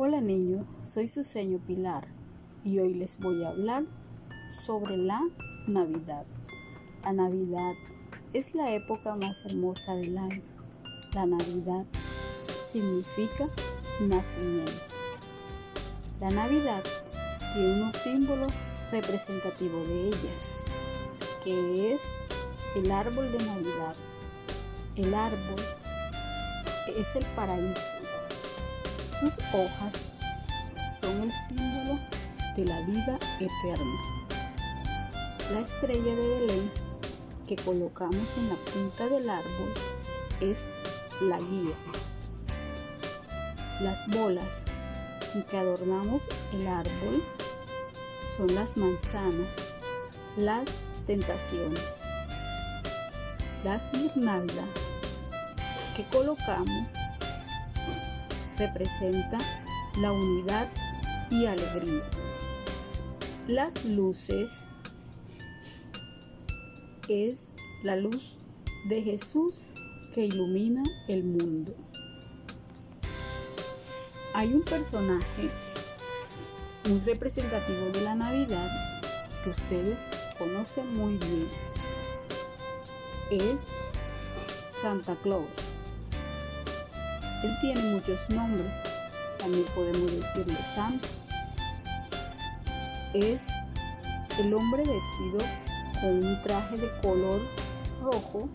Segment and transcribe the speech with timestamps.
[0.00, 2.06] Hola niños, soy su seño Pilar
[2.62, 3.82] y hoy les voy a hablar
[4.64, 5.20] sobre la
[5.66, 6.24] Navidad.
[7.02, 7.72] La Navidad
[8.32, 10.40] es la época más hermosa del año.
[11.14, 11.84] La Navidad
[12.64, 13.48] significa
[13.98, 14.70] nacimiento.
[16.20, 16.84] La Navidad
[17.52, 18.52] tiene unos símbolos
[18.92, 20.50] representativos de ellas,
[21.42, 22.02] que es
[22.76, 23.96] el árbol de Navidad.
[24.94, 25.56] El árbol
[26.86, 27.96] es el paraíso
[29.18, 29.92] sus hojas
[31.00, 31.98] son el símbolo
[32.54, 33.98] de la vida eterna.
[35.52, 36.70] La estrella de Belén
[37.48, 39.74] que colocamos en la punta del árbol
[40.40, 40.66] es
[41.20, 41.74] la guía.
[43.80, 44.62] Las bolas
[45.34, 46.22] en que adornamos
[46.52, 47.24] el árbol
[48.36, 49.56] son las manzanas,
[50.36, 51.98] las tentaciones.
[53.64, 54.68] Las guirnaldas
[55.96, 56.97] que colocamos
[58.58, 59.38] representa
[60.00, 60.68] la unidad
[61.30, 62.02] y alegría.
[63.46, 64.64] Las luces
[67.08, 67.48] es
[67.82, 68.36] la luz
[68.88, 69.62] de Jesús
[70.14, 71.74] que ilumina el mundo.
[74.34, 75.48] Hay un personaje
[76.88, 78.68] muy representativo de la Navidad
[79.42, 81.48] que ustedes conocen muy bien.
[83.30, 83.58] Es
[84.66, 85.67] Santa Claus.
[87.42, 88.66] Él tiene muchos nombres,
[89.38, 91.06] también podemos decirle santo.
[93.14, 93.46] Es
[94.38, 95.38] el hombre vestido
[96.00, 97.40] con un traje de color
[98.02, 98.48] rojo,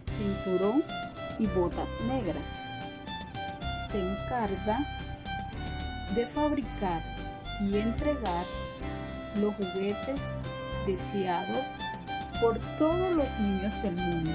[0.00, 0.82] cinturón
[1.38, 2.62] y botas negras.
[3.90, 4.80] Se encarga
[6.14, 7.02] de fabricar
[7.60, 8.44] y entregar
[9.38, 10.28] los juguetes
[10.86, 11.66] deseados
[12.40, 14.32] por todos los niños del mundo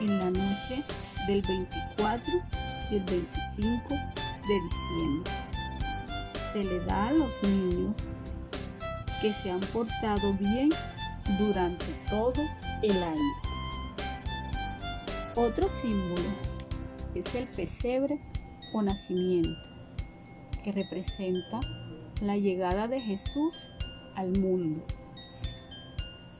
[0.00, 0.82] en la noche
[1.26, 2.34] del 24
[2.90, 5.32] y el 25 de diciembre.
[6.20, 8.04] Se le da a los niños
[9.20, 10.70] que se han portado bien
[11.38, 12.42] durante todo
[12.82, 13.34] el año.
[15.34, 16.28] Otro símbolo
[17.14, 18.14] es el pesebre
[18.72, 19.50] o nacimiento,
[20.64, 21.60] que representa
[22.22, 23.68] la llegada de Jesús
[24.14, 24.84] al mundo.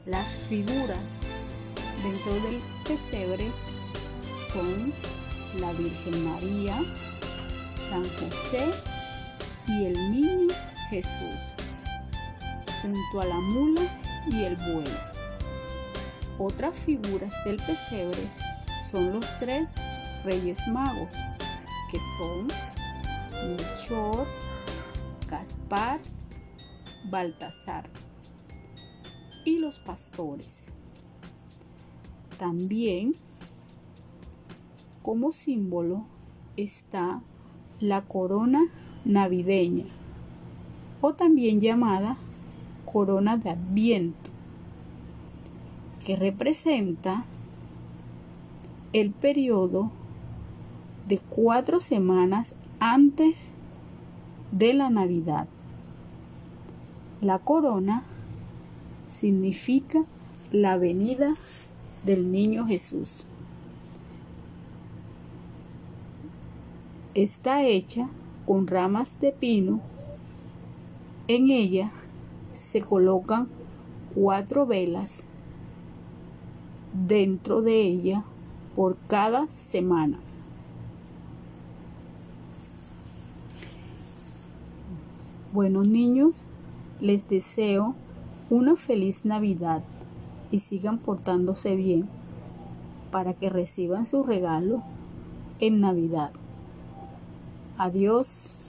[0.06, 1.16] Las figuras
[2.06, 3.50] dentro del pesebre
[4.28, 4.92] son
[5.58, 6.78] la Virgen María,
[7.72, 8.70] San José
[9.66, 10.54] y el niño
[10.88, 11.54] Jesús,
[12.80, 13.82] junto a la mula
[14.30, 14.86] y el buey.
[16.38, 18.22] Otras figuras del pesebre
[18.88, 19.72] son los tres
[20.24, 21.14] reyes magos,
[21.90, 22.46] que son
[23.48, 24.28] Melchor,
[25.28, 25.98] Gaspar,
[27.10, 27.88] Baltasar
[29.44, 30.68] y los pastores.
[32.38, 33.14] También
[35.02, 36.04] como símbolo
[36.56, 37.22] está
[37.80, 38.64] la corona
[39.04, 39.84] navideña
[41.00, 42.16] o también llamada
[42.84, 44.30] corona de Adviento,
[46.04, 47.24] que representa
[48.92, 49.90] el periodo
[51.06, 53.48] de cuatro semanas antes
[54.52, 55.48] de la Navidad.
[57.20, 58.02] La corona
[59.10, 60.04] significa
[60.52, 61.34] la venida
[62.06, 63.26] del niño Jesús.
[67.14, 68.08] Está hecha
[68.46, 69.80] con ramas de pino.
[71.26, 71.90] En ella
[72.54, 73.48] se colocan
[74.14, 75.24] cuatro velas
[77.08, 78.24] dentro de ella
[78.76, 80.20] por cada semana.
[85.52, 86.46] Buenos niños,
[87.00, 87.94] les deseo
[88.50, 89.82] una feliz Navidad
[90.50, 92.08] y sigan portándose bien
[93.10, 94.82] para que reciban su regalo
[95.60, 96.32] en Navidad.
[97.78, 98.65] Adiós.